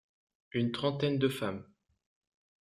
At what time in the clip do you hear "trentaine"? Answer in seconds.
0.71-1.19